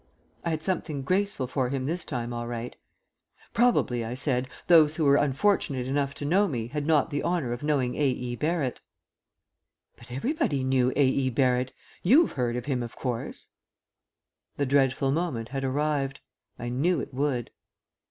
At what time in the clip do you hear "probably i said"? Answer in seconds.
3.53-4.47